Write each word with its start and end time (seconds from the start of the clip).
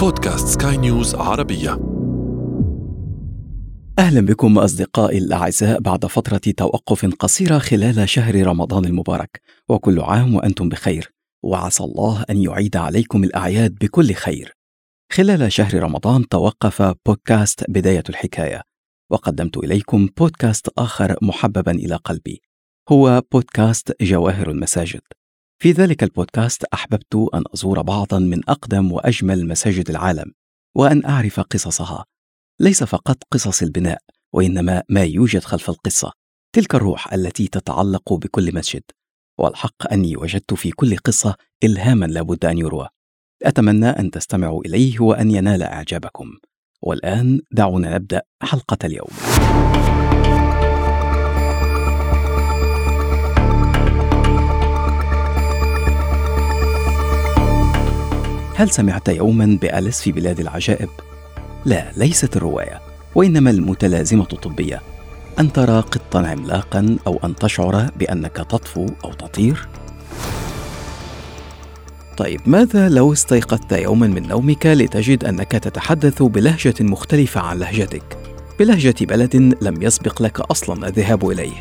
بودكاست 0.00 0.62
سكاي 0.62 0.76
نيوز 0.76 1.14
عربية. 1.14 1.70
أهلا 3.98 4.20
بكم 4.20 4.58
أصدقائي 4.58 5.18
الأعزاء 5.18 5.80
بعد 5.80 6.06
فترة 6.06 6.52
توقف 6.56 7.06
قصيرة 7.06 7.58
خلال 7.58 8.08
شهر 8.08 8.46
رمضان 8.46 8.84
المبارك 8.84 9.40
وكل 9.68 10.00
عام 10.00 10.34
وأنتم 10.34 10.68
بخير 10.68 11.12
وعسى 11.44 11.84
الله 11.84 12.24
أن 12.30 12.42
يعيد 12.42 12.76
عليكم 12.76 13.24
الأعياد 13.24 13.74
بكل 13.74 14.12
خير. 14.12 14.56
خلال 15.12 15.52
شهر 15.52 15.82
رمضان 15.82 16.28
توقف 16.28 16.82
بودكاست 17.06 17.64
بداية 17.70 18.04
الحكاية 18.08 18.62
وقدمت 19.10 19.56
إليكم 19.56 20.08
بودكاست 20.18 20.68
آخر 20.78 21.16
محببا 21.22 21.72
إلى 21.72 21.94
قلبي 21.94 22.42
هو 22.88 23.22
بودكاست 23.32 24.02
جواهر 24.02 24.50
المساجد. 24.50 25.02
في 25.62 25.72
ذلك 25.72 26.02
البودكاست 26.02 26.64
أحببت 26.64 27.14
أن 27.34 27.42
أزور 27.54 27.82
بعضا 27.82 28.18
من 28.18 28.48
أقدم 28.48 28.92
وأجمل 28.92 29.48
مساجد 29.48 29.90
العالم 29.90 30.32
وأن 30.76 31.04
أعرف 31.04 31.40
قصصها. 31.40 32.04
ليس 32.60 32.84
فقط 32.84 33.16
قصص 33.30 33.62
البناء 33.62 33.98
وإنما 34.32 34.82
ما 34.88 35.04
يوجد 35.04 35.44
خلف 35.44 35.70
القصة 35.70 36.12
تلك 36.52 36.74
الروح 36.74 37.12
التي 37.12 37.48
تتعلق 37.48 38.12
بكل 38.12 38.54
مسجد. 38.54 38.82
والحق 39.38 39.92
أني 39.92 40.16
وجدت 40.16 40.54
في 40.54 40.70
كل 40.70 40.96
قصة 40.96 41.34
الهاما 41.64 42.06
لابد 42.06 42.44
أن 42.44 42.58
يروى. 42.58 42.88
أتمنى 43.42 43.88
أن 43.88 44.10
تستمعوا 44.10 44.64
إليه 44.64 45.00
وأن 45.00 45.30
ينال 45.30 45.62
إعجابكم. 45.62 46.30
والآن 46.82 47.40
دعونا 47.52 47.94
نبدأ 47.94 48.22
حلقة 48.42 48.78
اليوم. 48.84 49.10
هل 58.60 58.70
سمعت 58.70 59.08
يوما 59.08 59.58
بأليس 59.62 60.00
في 60.00 60.12
بلاد 60.12 60.40
العجائب؟ 60.40 60.88
لا 61.64 61.92
ليست 61.96 62.36
الرواية 62.36 62.80
وإنما 63.14 63.50
المتلازمة 63.50 64.26
الطبية 64.32 64.82
أن 65.38 65.52
ترى 65.52 65.80
قطا 65.80 66.26
عملاقا 66.26 66.96
أو 67.06 67.20
أن 67.24 67.36
تشعر 67.36 67.90
بأنك 67.96 68.36
تطفو 68.36 68.86
أو 69.04 69.12
تطير؟ 69.12 69.68
طيب 72.16 72.40
ماذا 72.46 72.88
لو 72.88 73.12
استيقظت 73.12 73.72
يوما 73.72 74.06
من 74.06 74.28
نومك 74.28 74.66
لتجد 74.66 75.24
أنك 75.24 75.52
تتحدث 75.52 76.22
بلهجة 76.22 76.74
مختلفة 76.80 77.40
عن 77.40 77.58
لهجتك 77.58 78.18
بلهجة 78.58 78.94
بلد 79.00 79.56
لم 79.62 79.82
يسبق 79.82 80.22
لك 80.22 80.40
أصلا 80.40 80.88
الذهاب 80.88 81.30
إليه 81.30 81.60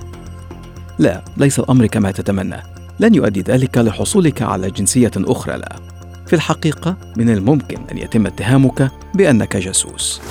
لا 0.98 1.24
ليس 1.38 1.60
الأمر 1.60 1.86
كما 1.86 2.12
تتمنى 2.12 2.64
لن 3.00 3.16
يؤدي 3.16 3.42
ذلك 3.42 3.78
لحصولك 3.78 4.42
على 4.42 4.72
جنسية 4.72 5.12
أخرى 5.18 5.58
لا 5.58 5.89
في 6.30 6.36
الحقيقة 6.36 6.98
من 7.18 7.30
الممكن 7.30 7.78
أن 7.92 7.98
يتم 7.98 8.26
اتهامك 8.26 8.92
بأنك 9.14 9.58
جاسوس. 9.58 10.22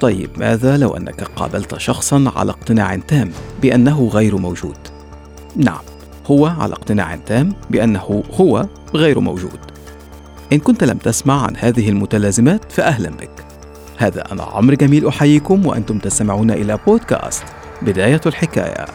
طيب 0.00 0.30
ماذا 0.36 0.76
لو 0.76 0.96
أنك 0.96 1.22
قابلت 1.22 1.78
شخصا 1.78 2.32
على 2.36 2.50
اقتناع 2.50 2.96
تام 2.96 3.30
بأنه 3.62 4.08
غير 4.08 4.36
موجود؟ 4.36 4.76
نعم، 5.56 5.82
هو 6.26 6.46
على 6.46 6.72
اقتناع 6.72 7.16
تام 7.16 7.52
بأنه 7.70 8.22
هو 8.40 8.66
غير 8.94 9.20
موجود. 9.20 9.58
إن 10.52 10.58
كنت 10.58 10.84
لم 10.84 10.98
تسمع 10.98 11.42
عن 11.42 11.56
هذه 11.56 11.88
المتلازمات 11.88 12.72
فأهلا 12.72 13.10
بك. 13.10 13.44
هذا 13.96 14.32
أنا 14.32 14.42
عمرو 14.42 14.76
جميل 14.76 15.06
أحييكم 15.08 15.66
وأنتم 15.66 15.98
تستمعون 15.98 16.50
إلى 16.50 16.78
بودكاست 16.86 17.44
بداية 17.82 18.20
الحكاية. 18.26 18.86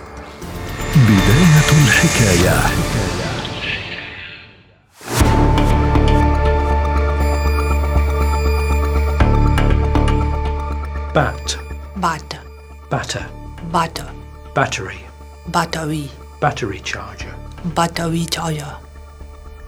بداية 0.95 1.85
الحكاية 1.85 3.04
Bat. 11.15 11.57
Bat. 11.95 12.39
Batter. 12.91 13.25
Butter. 13.71 14.09
Battery. 14.53 14.99
Battery. 15.47 16.09
Battery 16.41 16.79
charger. 16.83 17.33
Battery 17.75 18.25
charger. 18.25 18.73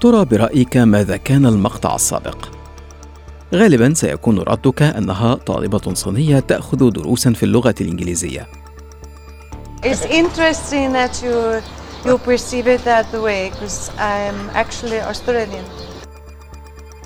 ترى 0.01 0.25
برأيك 0.25 0.77
ماذا 0.77 1.17
كان 1.17 1.45
المقطع 1.45 1.95
السابق؟ 1.95 2.37
غالبا 3.53 3.93
سيكون 3.93 4.39
ردك 4.39 4.81
أنها 4.81 5.35
طالبة 5.35 5.93
صينية 5.93 6.39
تأخذ 6.39 6.89
دروسا 6.89 7.33
في 7.33 7.43
اللغة 7.43 7.75
الإنجليزية 7.81 8.47
It's 9.83 10.05
interesting 10.05 10.91
that 10.93 11.23
you 11.23 11.61
you 12.05 12.17
perceive 12.17 12.67
it 12.67 12.83
that 12.83 13.13
way 13.13 13.51
because 13.51 13.89
I'm 13.97 14.49
actually 14.53 14.99
Australian. 14.99 15.63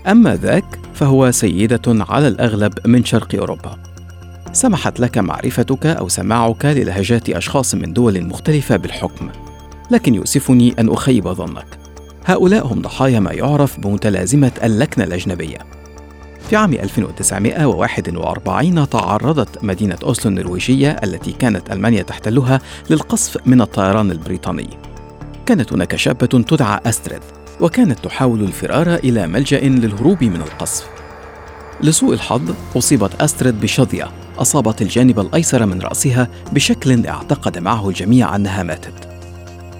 أما 0.07 0.35
ذاك 0.35 0.79
فهو 0.93 1.31
سيدة 1.31 1.81
على 1.87 2.27
الأغلب 2.27 2.87
من 2.87 3.05
شرق 3.05 3.35
أوروبا 3.35 3.90
سمحت 4.53 4.99
لك 4.99 5.17
معرفتك 5.17 5.85
أو 5.85 6.07
سماعك 6.07 6.65
للهجات 6.65 7.29
أشخاص 7.29 7.75
من 7.75 7.93
دول 7.93 8.27
مختلفة 8.27 8.77
بالحكم 8.77 9.29
لكن 9.91 10.15
يؤسفني 10.15 10.75
أن 10.79 10.89
أخيب 10.89 11.27
ظنك. 11.27 11.65
هؤلاء 12.25 12.67
هم 12.67 12.81
ضحايا 12.81 13.19
ما 13.19 13.31
يعرف 13.31 13.79
بمتلازمة 13.79 14.51
اللكنة 14.63 15.03
الأجنبية. 15.03 15.57
في 16.49 16.55
عام 16.55 16.73
1941 16.73 18.89
تعرضت 18.89 19.63
مدينة 19.63 19.97
أوسلو 20.03 20.31
النرويجية 20.31 20.91
التي 21.03 21.31
كانت 21.31 21.71
ألمانيا 21.71 22.03
تحتلها 22.03 22.59
للقصف 22.89 23.37
من 23.45 23.61
الطيران 23.61 24.11
البريطاني. 24.11 24.69
كانت 25.45 25.73
هناك 25.73 25.95
شابة 25.95 26.25
تدعى 26.25 26.79
أستريد 26.85 27.21
وكانت 27.59 27.99
تحاول 27.99 28.41
الفرار 28.41 28.95
إلى 28.95 29.27
ملجأ 29.27 29.59
للهروب 29.59 30.23
من 30.23 30.41
القصف. 30.41 30.87
لسوء 31.81 32.13
الحظ 32.13 32.53
أصيبت 32.75 33.21
أستريد 33.21 33.61
بشظية. 33.61 34.20
أصابت 34.41 34.81
الجانب 34.81 35.19
الأيسر 35.19 35.65
من 35.65 35.81
رأسها 35.81 36.27
بشكل 36.51 37.07
اعتقد 37.07 37.57
معه 37.57 37.89
الجميع 37.89 38.35
أنها 38.35 38.63
ماتت. 38.63 39.09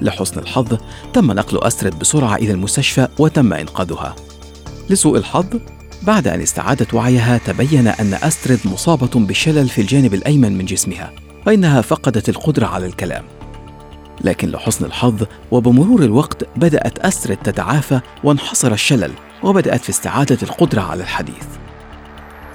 لحسن 0.02 0.40
الحظ 0.40 0.78
تم 1.14 1.32
نقل 1.32 1.64
أستريد 1.64 2.00
بسرعة 2.00 2.36
إلى 2.36 2.52
المستشفى 2.52 3.08
وتم 3.20 3.54
إنقاذها. 3.54 4.16
لسوء 4.90 5.18
الحظ 5.18 5.46
بعد 6.02 6.28
أن 6.28 6.42
استعادت 6.42 6.94
وعيها 6.94 7.38
تبين 7.38 7.88
أن 7.88 8.14
أستريد 8.14 8.60
مصابة 8.66 9.20
بشلل 9.20 9.70
في 9.70 9.82
الجانب 9.82 10.14
الأيمن 10.14 10.58
من 10.58 10.66
جسمها 10.66 11.12
وإنها 11.48 11.82
فقدت 11.82 12.30
القدرة 12.30 12.66
على 12.66 12.86
الكلام. 12.86 13.24
لكن 14.24 14.50
لحسن 14.50 14.86
الحظ 14.86 15.24
وبمرور 15.52 16.04
الوقت 16.04 16.44
بدأت 16.56 17.00
أستريد 17.00 17.38
تتعافى 17.38 18.00
وانحصر 18.24 18.74
الشلل 18.74 19.12
وبدأت 19.44 19.82
في 19.82 19.90
استعادة 19.90 20.38
القدرة 20.44 20.82
على 20.82 21.04
الحديث. 21.04 21.46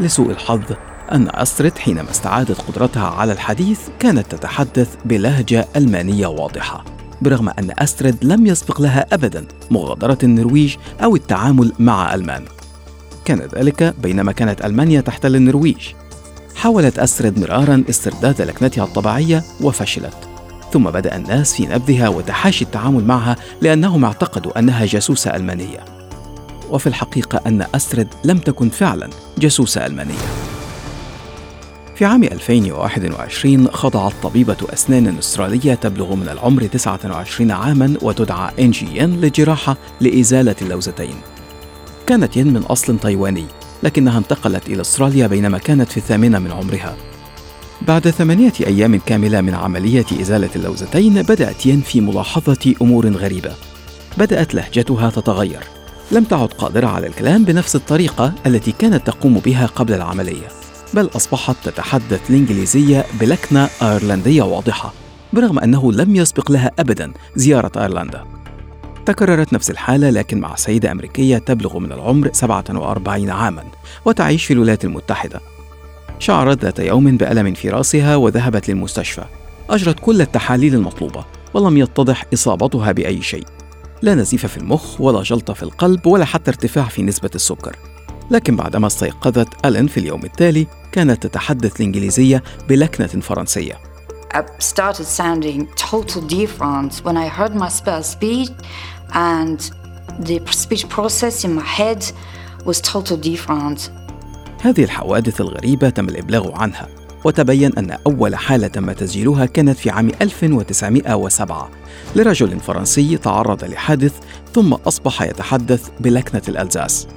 لسوء 0.01 0.31
الحظ 0.31 0.63
أن 1.13 1.29
أستريد 1.31 1.79
حينما 1.79 2.11
استعادت 2.11 2.61
قدرتها 2.61 3.09
على 3.09 3.33
الحديث 3.33 3.81
كانت 3.99 4.35
تتحدث 4.35 4.95
بلهجة 5.05 5.69
ألمانية 5.77 6.27
واضحة 6.27 6.85
برغم 7.23 7.49
أن 7.49 7.73
أستريد 7.79 8.17
لم 8.23 8.47
يسبق 8.47 8.81
لها 8.81 9.07
أبدا 9.13 9.47
مغادرة 9.71 10.19
النرويج 10.23 10.77
أو 11.03 11.17
التعامل 11.17 11.73
مع 11.79 12.15
ألمان. 12.15 12.45
كان 13.25 13.43
ذلك 13.55 13.95
بينما 14.03 14.33
كانت 14.33 14.65
ألمانيا 14.65 15.01
تحتل 15.01 15.37
النرويج. 15.37 15.89
حاولت 16.57 16.99
أستريد 16.99 17.39
مرارا 17.39 17.85
استرداد 17.91 18.43
لكنتها 18.43 18.85
الطبيعية 18.85 19.45
وفشلت. 19.61 20.17
ثم 20.73 20.85
بدأ 20.85 21.17
الناس 21.17 21.55
في 21.55 21.67
نبذها 21.67 22.09
وتحاشي 22.09 22.65
التعامل 22.65 23.05
معها 23.05 23.37
لأنهم 23.61 24.05
اعتقدوا 24.05 24.59
أنها 24.59 24.87
جاسوسة 24.87 25.37
ألمانية. 25.37 25.85
وفي 26.71 26.87
الحقيقة 26.87 27.41
أن 27.47 27.67
أستريد 27.75 28.09
لم 28.25 28.39
تكن 28.39 28.69
فعلا 28.69 29.11
جاسوسة 29.39 29.87
ألمانية. 29.87 30.46
في 31.97 32.05
عام 32.05 32.25
2021 32.25 33.69
خضعت 33.69 34.13
طبيبة 34.23 34.57
أسنان 34.73 35.19
أسترالية 35.19 35.75
تبلغ 35.75 36.15
من 36.15 36.29
العمر 36.29 36.67
29 36.67 37.51
عاما 37.51 37.95
وتدعى 38.03 38.53
إنجي 38.59 38.87
ين 38.99 39.21
لجراحة 39.21 39.77
لإزالة 40.01 40.55
اللوزتين. 40.63 41.15
كانت 42.07 42.37
ين 42.37 42.53
من 42.53 42.63
أصل 42.63 42.99
تايواني 42.99 43.45
لكنها 43.83 44.19
انتقلت 44.19 44.67
إلى 44.69 44.81
أستراليا 44.81 45.27
بينما 45.27 45.59
كانت 45.59 45.91
في 45.91 45.97
الثامنة 45.97 46.39
من 46.39 46.53
عمرها. 46.53 46.97
بعد 47.83 48.11
ثمانية 48.11 48.53
أيام 48.67 49.01
كاملة 49.07 49.41
من 49.41 49.55
عملية 49.55 50.07
إزالة 50.21 50.51
اللوزتين 50.57 51.23
بدأت 51.23 51.67
ين 51.67 51.81
في 51.81 52.01
ملاحظة 52.01 52.75
أمور 52.83 53.09
غريبة. 53.09 53.53
بدأت 54.19 54.55
لهجتها 54.55 55.11
تتغير. 55.11 55.61
لم 56.13 56.25
تعد 56.25 56.49
قادرة 56.49 56.87
على 56.87 57.07
الكلام 57.07 57.45
بنفس 57.45 57.77
الطريقة 57.77 58.33
التي 58.47 58.73
كانت 58.73 59.07
تقوم 59.07 59.39
بها 59.39 59.67
قبل 59.67 59.95
العملية. 59.95 60.66
بل 60.97 61.11
أصبحت 61.17 61.57
تتحدث 61.65 62.31
الإنجليزية 62.31 63.05
بلكنة 63.21 63.69
أيرلندية 63.83 64.43
واضحة 64.43 64.93
برغم 65.33 65.59
أنه 65.59 65.93
لم 65.93 66.17
يسبق 66.17 66.51
لها 66.51 66.71
أبدا 66.79 67.13
زيارة 67.37 67.83
أيرلندا. 67.83 68.25
تكررت 69.07 69.53
نفس 69.53 69.71
الحالة 69.71 70.11
لكن 70.11 70.41
مع 70.41 70.57
سيدة 70.57 70.93
أمريكية 70.93 71.39
تبلغ 71.39 71.79
من 71.79 71.93
العمر 71.93 72.31
47 72.33 73.31
عاما 73.31 73.65
وتعيش 74.05 74.45
في 74.45 74.53
الولايات 74.53 74.85
المتحدة. 74.85 75.41
شعرت 76.19 76.65
ذات 76.65 76.79
يوم 76.79 77.17
بألم 77.17 77.55
في 77.55 77.71
رأسها 77.71 78.17
وذهبت 78.17 78.69
للمستشفى. 78.69 79.25
أجرت 79.71 80.01
كل 80.01 80.21
التحاليل 80.21 80.75
المطلوبة 80.75 81.25
ولم 81.55 81.77
يتضح 81.77 82.25
إصابتها 82.35 82.93
بأي 82.93 83.23
شيء. 83.23 83.45
لا 84.03 84.15
نزيف 84.15 84.47
في 84.47 84.57
المخ 84.57 85.01
ولا 85.01 85.23
جلطة 85.23 85.55
في 85.55 85.63
القلب 85.63 86.07
ولا 86.07 86.25
حتى 86.25 86.51
ارتفاع 86.51 86.85
في 86.85 87.03
نسبة 87.03 87.31
السكر. 87.35 87.77
لكن 88.31 88.57
بعدما 88.57 88.87
استيقظت 88.87 89.67
ألين 89.67 89.87
في 89.87 90.01
اليوم 90.01 90.25
التالي 90.25 90.67
كانت 90.93 91.27
تتحدث 91.27 91.77
الإنجليزية 91.77 92.43
بلكنة 92.69 93.07
فرنسية. 93.07 93.79
I 94.35 94.43
started 94.59 95.07
sounding 95.07 95.67
total 95.77 96.21
different 96.21 96.93
when 97.05 97.17
I 97.17 97.29
heard 97.29 97.55
myself 97.55 98.05
speak, 98.05 98.51
and 99.15 99.59
the 100.29 100.41
speech 100.51 100.89
process 100.89 101.45
in 101.45 101.55
my 101.55 101.67
head 101.79 102.05
was 102.67 102.81
total 102.81 103.17
different. 103.17 103.91
هذه 104.61 104.85
الحوادث 104.85 105.41
الغريبة 105.41 105.89
تم 105.89 106.09
الإبلاغ 106.09 106.55
عنها 106.55 106.89
وتبين 107.25 107.79
أن 107.79 107.99
أول 108.07 108.37
حالة 108.37 108.67
تم 108.67 108.93
تسجيلها 108.93 109.47
كانت 109.47 109.79
في 109.79 109.91
عام 109.91 110.11
1907 110.23 111.71
لرجل 112.17 112.61
فرنسي 112.61 113.17
تعرض 113.17 113.65
لحادث 113.65 114.13
ثم 114.55 114.73
أصبح 114.73 115.23
يتحدث 115.23 115.89
بلكنة 116.01 116.43
الألزاس. 116.49 117.09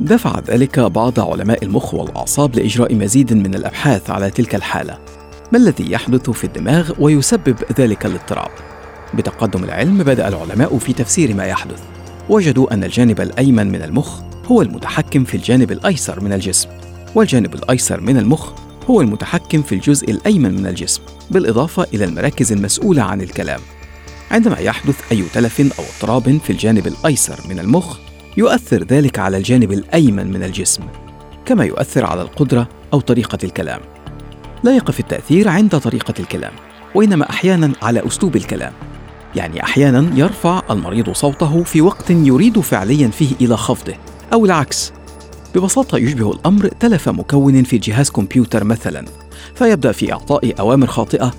دفع 0.00 0.40
ذلك 0.48 0.80
بعض 0.80 1.20
علماء 1.20 1.64
المخ 1.64 1.94
والأعصاب 1.94 2.56
لإجراء 2.56 2.94
مزيد 2.94 3.32
من 3.32 3.54
الأبحاث 3.54 4.10
على 4.10 4.30
تلك 4.30 4.54
الحالة. 4.54 4.98
ما 5.52 5.58
الذي 5.58 5.92
يحدث 5.92 6.30
في 6.30 6.44
الدماغ 6.44 6.92
ويسبب 6.98 7.56
ذلك 7.78 8.06
الاضطراب؟ 8.06 8.50
بتقدم 9.14 9.64
العلم 9.64 9.98
بدأ 9.98 10.28
العلماء 10.28 10.78
في 10.78 10.92
تفسير 10.92 11.34
ما 11.34 11.44
يحدث. 11.44 11.82
وجدوا 12.28 12.74
أن 12.74 12.84
الجانب 12.84 13.20
الأيمن 13.20 13.66
من 13.66 13.82
المخ 13.82 14.20
هو 14.46 14.62
المتحكم 14.62 15.24
في 15.24 15.36
الجانب 15.36 15.72
الأيسر 15.72 16.20
من 16.20 16.32
الجسم 16.32 16.68
والجانب 17.14 17.54
الأيسر 17.54 18.00
من 18.00 18.16
المخ 18.16 18.52
هو 18.90 19.00
المتحكم 19.00 19.62
في 19.62 19.74
الجزء 19.74 20.10
الأيمن 20.10 20.54
من 20.54 20.66
الجسم 20.66 21.02
بالإضافة 21.30 21.86
إلى 21.94 22.04
المراكز 22.04 22.52
المسؤولة 22.52 23.02
عن 23.02 23.20
الكلام. 23.20 23.60
عندما 24.30 24.58
يحدث 24.58 25.12
أي 25.12 25.24
تلف 25.34 25.60
أو 25.60 25.84
اضطراب 25.94 26.38
في 26.44 26.50
الجانب 26.50 26.86
الأيسر 26.86 27.40
من 27.48 27.58
المخ 27.58 28.03
يؤثر 28.36 28.84
ذلك 28.84 29.18
على 29.18 29.36
الجانب 29.36 29.72
الأيمن 29.72 30.32
من 30.32 30.42
الجسم 30.42 30.82
كما 31.44 31.64
يؤثر 31.64 32.04
على 32.04 32.22
القدرة 32.22 32.68
أو 32.92 33.00
طريقة 33.00 33.38
الكلام. 33.44 33.80
لا 34.64 34.76
يقف 34.76 35.00
التأثير 35.00 35.48
عند 35.48 35.78
طريقة 35.78 36.14
الكلام 36.20 36.52
وإنما 36.94 37.30
أحيانا 37.30 37.72
على 37.82 38.06
أسلوب 38.06 38.36
الكلام. 38.36 38.72
يعني 39.36 39.62
أحيانا 39.62 40.10
يرفع 40.14 40.62
المريض 40.70 41.10
صوته 41.10 41.62
في 41.62 41.80
وقت 41.80 42.10
يريد 42.10 42.60
فعليا 42.60 43.08
فيه 43.08 43.34
إلى 43.40 43.56
خفضه 43.56 43.94
أو 44.32 44.44
العكس. 44.44 44.92
ببساطة 45.54 45.98
يشبه 45.98 46.32
الأمر 46.32 46.68
تلف 46.68 47.08
مكون 47.08 47.62
في 47.62 47.78
جهاز 47.78 48.10
كمبيوتر 48.10 48.64
مثلا 48.64 49.04
فيبدأ 49.54 49.92
في 49.92 50.12
إعطاء 50.12 50.60
أوامر 50.60 50.86
خاطئة 50.86 51.34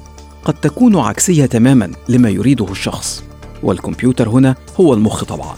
قد 0.46 0.54
تكون 0.54 0.96
عكسية 0.98 1.46
تماما 1.46 1.92
لما 2.10 2.30
يريده 2.30 2.72
الشخص. 2.72 3.24
والكمبيوتر 3.64 4.30
هنا 4.30 4.56
هو 4.80 4.94
المخ 4.94 5.24
طبعا. 5.24 5.56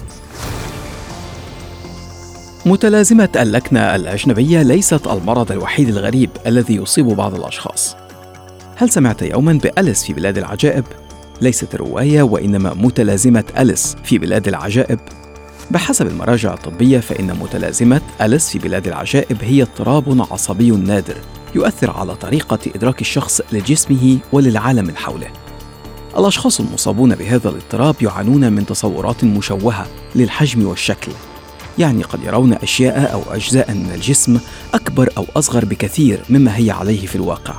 متلازمة 2.67 3.29
اللكنة 3.35 3.95
الأجنبية 3.95 4.61
ليست 4.61 5.07
المرض 5.07 5.51
الوحيد 5.51 5.89
الغريب 5.89 6.29
الذي 6.47 6.75
يصيب 6.75 7.05
بعض 7.05 7.35
الأشخاص 7.35 7.95
هل 8.75 8.89
سمعت 8.89 9.21
يوما 9.21 9.53
بأليس 9.53 10.03
في 10.03 10.13
بلاد 10.13 10.37
العجائب؟ 10.37 10.83
ليست 11.41 11.75
الرواية 11.75 12.21
وإنما 12.21 12.73
متلازمة 12.73 13.43
أليس 13.57 13.95
في 14.03 14.17
بلاد 14.17 14.47
العجائب 14.47 14.99
بحسب 15.71 16.07
المراجع 16.07 16.53
الطبية 16.53 16.99
فإن 16.99 17.37
متلازمة 17.41 18.01
أليس 18.21 18.49
في 18.49 18.59
بلاد 18.59 18.87
العجائب 18.87 19.37
هي 19.41 19.61
اضطراب 19.61 20.25
عصبي 20.31 20.71
نادر 20.71 21.15
يؤثر 21.55 21.91
على 21.91 22.15
طريقة 22.15 22.59
إدراك 22.75 23.01
الشخص 23.01 23.41
لجسمه 23.51 24.17
وللعالم 24.31 24.95
حوله. 24.95 25.27
الأشخاص 26.17 26.59
المصابون 26.59 27.15
بهذا 27.15 27.49
الاضطراب 27.49 27.95
يعانون 28.01 28.53
من 28.53 28.65
تصورات 28.65 29.23
مشوهة 29.23 29.87
للحجم 30.15 30.67
والشكل. 30.67 31.11
يعني 31.79 32.03
قد 32.03 32.23
يرون 32.23 32.53
أشياء 32.53 33.13
أو 33.13 33.21
أجزاء 33.35 33.71
من 33.71 33.91
الجسم 33.95 34.39
أكبر 34.73 35.09
أو 35.17 35.25
أصغر 35.35 35.65
بكثير 35.65 36.19
مما 36.29 36.57
هي 36.57 36.71
عليه 36.71 37.05
في 37.05 37.15
الواقع. 37.15 37.53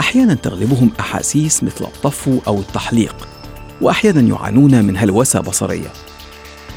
أحيانا 0.00 0.34
تغلبهم 0.34 0.90
أحاسيس 1.00 1.64
مثل 1.64 1.84
الطفو 1.84 2.38
أو 2.46 2.58
التحليق، 2.58 3.28
وأحيانا 3.80 4.20
يعانون 4.20 4.84
من 4.84 4.96
هلوسة 4.96 5.40
بصرية. 5.40 5.92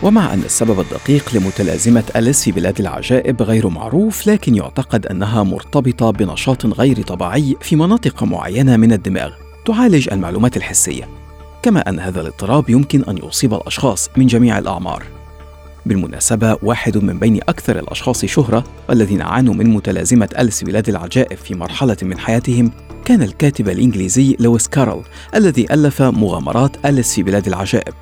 ومع 0.03 0.33
أن 0.33 0.39
السبب 0.39 0.79
الدقيق 0.79 1.35
لمتلازمة 1.35 2.03
أليس 2.15 2.43
في 2.43 2.51
بلاد 2.51 2.79
العجائب 2.79 3.41
غير 3.41 3.69
معروف 3.69 4.27
لكن 4.27 4.55
يعتقد 4.55 5.05
أنها 5.05 5.43
مرتبطة 5.43 6.11
بنشاط 6.11 6.65
غير 6.65 7.01
طبيعي 7.01 7.55
في 7.61 7.75
مناطق 7.75 8.23
معينة 8.23 8.77
من 8.77 8.91
الدماغ 8.91 9.31
تعالج 9.65 10.09
المعلومات 10.11 10.57
الحسية 10.57 11.07
كما 11.63 11.89
أن 11.89 11.99
هذا 11.99 12.21
الاضطراب 12.21 12.69
يمكن 12.69 13.03
أن 13.03 13.17
يصيب 13.23 13.53
الأشخاص 13.53 14.09
من 14.17 14.27
جميع 14.27 14.57
الأعمار 14.57 15.18
بالمناسبة 15.89 16.57
واحد 16.63 16.97
من 16.97 17.19
بين 17.19 17.37
أكثر 17.37 17.79
الأشخاص 17.79 18.25
شهرة 18.25 18.63
والذين 18.89 19.21
عانوا 19.21 19.53
من 19.53 19.69
متلازمة 19.69 20.29
أليس 20.39 20.63
بلاد 20.63 20.89
العجائب 20.89 21.37
في 21.37 21.55
مرحلة 21.55 21.97
من 22.01 22.17
حياتهم 22.17 22.71
كان 23.05 23.23
الكاتب 23.23 23.69
الإنجليزي 23.69 24.35
لويس 24.39 24.67
كارل 24.67 25.01
الذي 25.35 25.73
ألف 25.73 26.01
مغامرات 26.01 26.85
أليس 26.85 27.15
في 27.15 27.23
بلاد 27.23 27.47
العجائب 27.47 27.93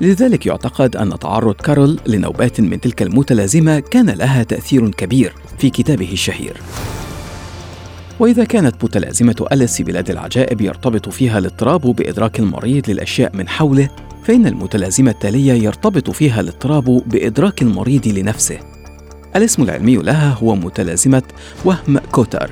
لذلك 0.00 0.46
يعتقد 0.46 0.96
أن 0.96 1.18
تعرض 1.18 1.54
كارول 1.54 1.98
لنوبات 2.06 2.60
من 2.60 2.80
تلك 2.80 3.02
المتلازمة 3.02 3.80
كان 3.80 4.10
لها 4.10 4.42
تأثير 4.42 4.90
كبير 4.90 5.34
في 5.58 5.70
كتابه 5.70 6.12
الشهير. 6.12 6.60
وإذا 8.20 8.44
كانت 8.44 8.84
متلازمة 8.84 9.46
أليس 9.52 9.76
في 9.76 9.82
بلاد 9.82 10.10
العجائب 10.10 10.60
يرتبط 10.60 11.08
فيها 11.08 11.38
الاضطراب 11.38 11.80
بإدراك 11.80 12.40
المريض 12.40 12.90
للأشياء 12.90 13.36
من 13.36 13.48
حوله، 13.48 13.88
فإن 14.24 14.46
المتلازمة 14.46 15.10
التالية 15.10 15.52
يرتبط 15.52 16.10
فيها 16.10 16.40
الاضطراب 16.40 17.02
بإدراك 17.06 17.62
المريض 17.62 18.08
لنفسه. 18.08 18.58
الاسم 19.36 19.62
العلمي 19.62 19.96
لها 19.96 20.32
هو 20.42 20.54
متلازمة 20.54 21.22
وهم 21.64 21.98
كوتر، 21.98 22.50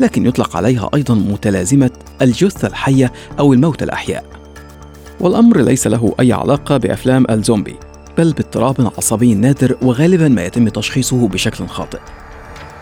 لكن 0.00 0.26
يطلق 0.26 0.56
عليها 0.56 0.90
أيضا 0.94 1.14
متلازمة 1.14 1.90
الجثة 2.22 2.68
الحية 2.68 3.12
أو 3.38 3.52
الموت 3.52 3.82
الأحياء. 3.82 4.24
والأمر 5.20 5.60
ليس 5.60 5.86
له 5.86 6.14
أي 6.20 6.32
علاقة 6.32 6.76
بأفلام 6.76 7.26
الزومبي 7.30 7.76
بل 8.18 8.32
باضطراب 8.32 8.92
عصبي 8.98 9.34
نادر 9.34 9.76
وغالبا 9.82 10.28
ما 10.28 10.44
يتم 10.44 10.68
تشخيصه 10.68 11.28
بشكل 11.28 11.66
خاطئ 11.66 11.98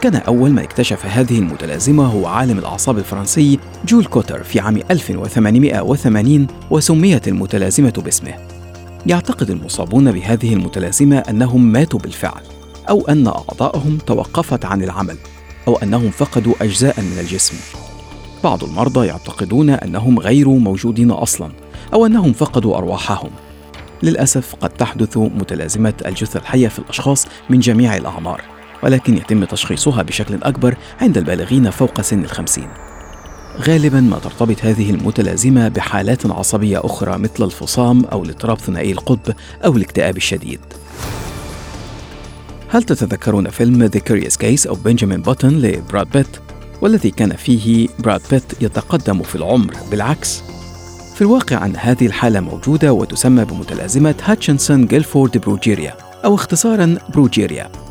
كان 0.03 0.17
أول 0.17 0.51
من 0.51 0.59
اكتشف 0.59 1.07
هذه 1.07 1.39
المتلازمة 1.39 2.07
هو 2.07 2.27
عالم 2.27 2.59
الأعصاب 2.59 2.99
الفرنسي 2.99 3.59
جول 3.87 4.05
كوتر 4.05 4.43
في 4.43 4.61
عام 4.61 4.77
1880 4.91 6.47
وسميت 6.71 7.29
المتلازمة 7.29 7.93
باسمه. 8.05 8.35
يعتقد 9.07 9.51
المصابون 9.51 10.13
بهذه 10.13 10.55
المتلازمة 10.55 11.19
أنهم 11.19 11.73
ماتوا 11.73 12.01
بالفعل، 12.01 12.43
أو 12.89 13.09
أن 13.09 13.27
أعضاءهم 13.27 13.99
توقفت 14.07 14.65
عن 14.65 14.83
العمل، 14.83 15.17
أو 15.69 15.77
أنهم 15.77 16.11
فقدوا 16.11 16.55
أجزاء 16.63 17.01
من 17.01 17.19
الجسم. 17.21 17.57
بعض 18.45 18.65
المرضى 18.65 19.07
يعتقدون 19.07 19.71
أنهم 19.71 20.19
غير 20.19 20.49
موجودين 20.49 21.11
أصلاً، 21.11 21.53
أو 21.95 22.07
أنهم 22.07 22.33
فقدوا 22.33 22.77
أرواحهم 22.77 23.31
للأسف 24.03 24.55
قد 24.55 24.71
تحدث 24.71 25.17
متلازمة 25.17 25.95
الجثة 26.07 26.41
الحية 26.41 26.69
في 26.69 26.79
الأشخاص 26.79 27.27
من 27.51 27.61
جميع 27.61 27.97
الأعمار 27.97 28.58
ولكن 28.83 29.17
يتم 29.17 29.45
تشخيصها 29.45 30.03
بشكل 30.03 30.43
أكبر 30.43 30.77
عند 31.01 31.19
البالغين 31.19 31.71
فوق 31.71 32.01
سن 32.01 32.25
الخمسين. 32.25 32.69
غالبا 33.61 34.01
ما 34.01 34.19
ترتبط 34.19 34.57
هذه 34.65 34.91
المتلازمة 34.91 35.69
بحالات 35.69 36.27
عصبية 36.27 36.81
أخرى 36.85 37.19
مثل 37.19 37.45
الفصام 37.45 38.05
أو 38.05 38.25
الاضطراب 38.25 38.59
ثنائي 38.59 38.93
القطب 38.93 39.35
أو 39.65 39.77
الاكتئاب 39.77 40.17
الشديد. 40.17 40.61
هل 42.69 42.83
تتذكرون 42.83 43.51
فيلم 43.51 43.89
The 43.89 44.01
Curious 44.01 44.35
Case 44.35 44.71
of 44.71 44.75
Benjamin 44.75 45.31
Button 45.31 45.45
لبراد 45.45 46.11
بيت؟ 46.11 46.27
والذي 46.83 47.11
كان 47.11 47.37
فيه 47.37 47.89
براد 47.99 48.21
بيت 48.31 48.63
يتقدم 48.63 49.23
في 49.23 49.35
العمر 49.35 49.75
بالعكس. 49.91 50.43
في 51.15 51.23
الواقع 51.23 51.67
أن 51.67 51.77
هذه 51.77 52.07
الحالة 52.07 52.41
موجودة 52.41 52.93
وتسمى 52.93 53.45
بمتلازمة 53.45 54.15
هاتشنسون 54.25 54.87
جيلفورد 54.87 55.39
بروجيريا 55.39 55.95
أو 56.25 56.35
اختصارا 56.35 56.99
بروجيريا 57.15 57.88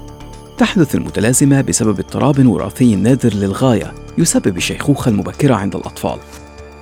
تحدث 0.57 0.95
المتلازمة 0.95 1.61
بسبب 1.61 1.99
اضطراب 1.99 2.47
وراثي 2.47 2.95
نادر 2.95 3.33
للغاية 3.33 3.93
يسبب 4.17 4.57
الشيخوخة 4.57 5.09
المبكرة 5.09 5.55
عند 5.55 5.75
الأطفال 5.75 6.19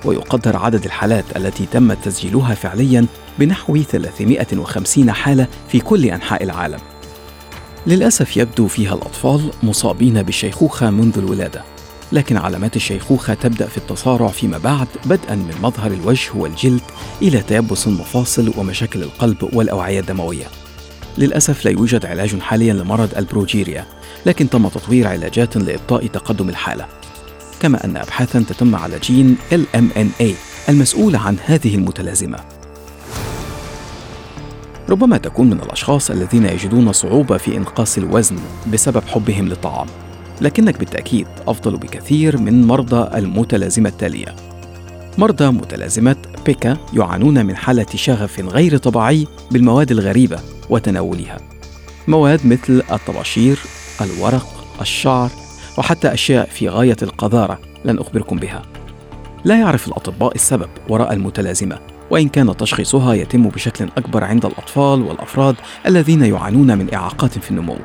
ويقدر 0.04 0.56
عدد 0.56 0.84
الحالات 0.84 1.24
التي 1.36 1.66
تم 1.66 1.92
تسجيلها 1.92 2.54
فعليا 2.54 3.06
بنحو 3.38 3.76
350 3.82 5.12
حالة 5.12 5.46
في 5.68 5.80
كل 5.80 6.04
أنحاء 6.04 6.42
العالم 6.42 6.78
للأسف 7.86 8.36
يبدو 8.36 8.68
فيها 8.68 8.94
الأطفال 8.94 9.50
مصابين 9.62 10.22
بالشيخوخة 10.22 10.90
منذ 10.90 11.18
الولادة 11.18 11.62
لكن 12.12 12.36
علامات 12.36 12.76
الشيخوخة 12.76 13.34
تبدأ 13.34 13.66
في 13.66 13.76
التصارع 13.76 14.28
فيما 14.28 14.58
بعد 14.58 14.88
بدءا 15.04 15.34
من 15.34 15.54
مظهر 15.62 15.90
الوجه 15.90 16.30
والجلد 16.34 16.82
إلى 17.22 17.42
تيبس 17.42 17.86
المفاصل 17.86 18.52
ومشاكل 18.56 19.02
القلب 19.02 19.48
والأوعية 19.52 20.00
الدموية. 20.00 20.46
للأسف 21.18 21.64
لا 21.64 21.70
يوجد 21.70 22.06
علاج 22.06 22.40
حاليا 22.40 22.72
لمرض 22.72 23.14
البروجيريا، 23.16 23.84
لكن 24.26 24.50
تم 24.50 24.68
تطوير 24.68 25.08
علاجات 25.08 25.56
لإبطاء 25.56 26.06
تقدم 26.06 26.48
الحالة. 26.48 26.86
كما 27.60 27.84
أن 27.84 27.96
أبحاثا 27.96 28.44
تتم 28.48 28.76
على 28.76 28.98
جين 28.98 29.36
LMNA 29.52 30.26
المسؤول 30.68 31.16
عن 31.16 31.36
هذه 31.44 31.74
المتلازمة. 31.74 32.38
ربما 34.88 35.18
تكون 35.18 35.46
من 35.46 35.60
الأشخاص 35.60 36.10
الذين 36.10 36.44
يجدون 36.44 36.92
صعوبة 36.92 37.36
في 37.36 37.56
إنقاص 37.56 37.98
الوزن 37.98 38.36
بسبب 38.72 39.02
حبهم 39.06 39.48
للطعام 39.48 39.86
لكنك 40.40 40.78
بالتأكيد 40.78 41.26
أفضل 41.48 41.76
بكثير 41.76 42.38
من 42.38 42.66
مرضى 42.66 43.18
المتلازمة 43.18 43.88
التالية 43.88 44.36
مرضى 45.18 45.46
متلازمة 45.46 46.16
بيكا 46.46 46.76
يعانون 46.92 47.46
من 47.46 47.56
حالة 47.56 47.86
شغف 47.94 48.40
غير 48.40 48.76
طبيعي 48.76 49.26
بالمواد 49.50 49.90
الغريبة 49.90 50.40
وتناولها. 50.70 51.38
مواد 52.08 52.46
مثل 52.46 52.82
الطباشير، 52.92 53.58
الورق، 54.00 54.64
الشعر 54.80 55.30
وحتى 55.78 56.12
أشياء 56.12 56.48
في 56.48 56.68
غاية 56.68 56.96
القذارة 57.02 57.58
لن 57.84 57.98
أخبركم 57.98 58.36
بها. 58.36 58.62
لا 59.44 59.60
يعرف 59.60 59.88
الأطباء 59.88 60.34
السبب 60.34 60.68
وراء 60.88 61.12
المتلازمة 61.12 61.78
وإن 62.10 62.28
كان 62.28 62.56
تشخيصها 62.56 63.14
يتم 63.14 63.48
بشكل 63.48 63.88
أكبر 63.96 64.24
عند 64.24 64.46
الأطفال 64.46 65.02
والأفراد 65.02 65.56
الذين 65.86 66.24
يعانون 66.24 66.78
من 66.78 66.94
إعاقات 66.94 67.38
في 67.38 67.50
النمو. 67.50 67.76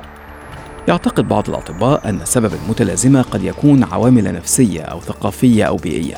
يعتقد 0.88 1.27
بعض 1.27 1.50
الأطباء 1.50 2.09
أن 2.09 2.19
سبب 2.23 2.53
المتلازمة 2.63 3.21
قد 3.21 3.43
يكون 3.43 3.83
عوامل 3.83 4.33
نفسية 4.33 4.81
أو 4.81 5.01
ثقافية 5.01 5.63
أو 5.63 5.75
بيئية. 5.75 6.15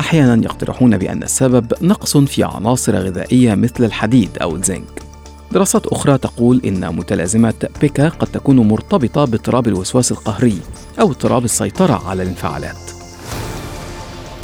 أحيانا 0.00 0.44
يقترحون 0.44 0.98
بأن 0.98 1.22
السبب 1.22 1.72
نقص 1.82 2.16
في 2.16 2.44
عناصر 2.44 2.96
غذائية 2.96 3.54
مثل 3.54 3.84
الحديد 3.84 4.38
أو 4.42 4.56
الزنك. 4.56 5.03
دراسات 5.54 5.86
أخرى 5.86 6.18
تقول 6.18 6.60
إن 6.64 6.96
متلازمة 6.96 7.68
بيكا 7.80 8.08
قد 8.08 8.26
تكون 8.26 8.56
مرتبطة 8.56 9.24
باضطراب 9.24 9.68
الوسواس 9.68 10.12
القهري 10.12 10.58
أو 11.00 11.10
اضطراب 11.10 11.44
السيطرة 11.44 12.08
على 12.08 12.22
الانفعالات. 12.22 12.76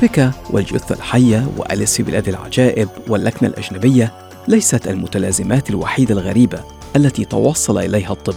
بيكا 0.00 0.32
والجثة 0.50 0.94
الحية 0.94 1.46
وأليس 1.56 1.96
في 1.96 2.02
بلاد 2.02 2.28
العجائب 2.28 2.88
واللكنة 3.08 3.48
الأجنبية 3.48 4.12
ليست 4.48 4.88
المتلازمات 4.88 5.70
الوحيدة 5.70 6.14
الغريبة 6.14 6.60
التي 6.96 7.24
توصل 7.24 7.78
إليها 7.78 8.12
الطب. 8.12 8.34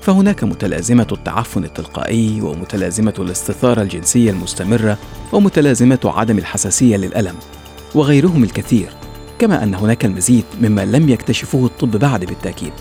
فهناك 0.00 0.44
متلازمة 0.44 1.06
التعفن 1.12 1.64
التلقائي 1.64 2.40
ومتلازمة 2.40 3.14
الاستثارة 3.18 3.82
الجنسية 3.82 4.30
المستمرة 4.30 4.98
ومتلازمة 5.32 6.00
عدم 6.04 6.38
الحساسية 6.38 6.96
للألم 6.96 7.34
وغيرهم 7.94 8.44
الكثير. 8.44 9.05
كما 9.38 9.62
أن 9.62 9.74
هناك 9.74 10.04
المزيد 10.04 10.44
مما 10.60 10.84
لم 10.84 11.08
يكتشفه 11.08 11.66
الطب 11.66 11.90
بعد 11.90 12.24
بالتأكيد. 12.24 12.72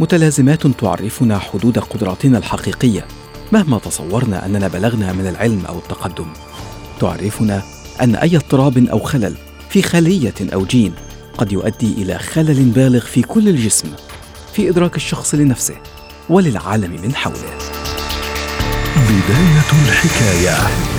متلازمات 0.00 0.66
تعرفنا 0.66 1.38
حدود 1.38 1.78
قدراتنا 1.78 2.38
الحقيقية 2.38 3.06
مهما 3.52 3.78
تصورنا 3.78 4.46
أننا 4.46 4.68
بلغنا 4.68 5.12
من 5.12 5.26
العلم 5.26 5.62
أو 5.68 5.78
التقدم. 5.78 6.26
تعرفنا 7.00 7.62
أن 8.00 8.14
أي 8.14 8.36
اضطراب 8.36 8.78
أو 8.78 8.98
خلل 8.98 9.34
في 9.70 9.82
خلية 9.82 10.34
أو 10.40 10.64
جين 10.64 10.92
قد 11.38 11.52
يؤدي 11.52 11.92
إلى 11.92 12.18
خلل 12.18 12.64
بالغ 12.64 13.00
في 13.00 13.22
كل 13.22 13.48
الجسم 13.48 13.88
في 14.52 14.68
إدراك 14.70 14.96
الشخص 14.96 15.34
لنفسه 15.34 15.76
وللعالم 16.28 16.90
من 17.02 17.14
حوله. 17.14 17.58
بداية 18.96 19.88
الحكاية. 19.88 20.97